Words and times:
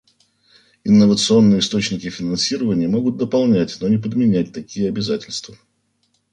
Инновационные 0.83 1.59
источники 1.59 2.09
финансирования 2.09 2.87
могут 2.87 3.17
дополнять, 3.17 3.77
но 3.81 3.87
не 3.87 3.99
подменять 3.99 4.51
такие 4.51 4.89
обязательства. 4.89 5.55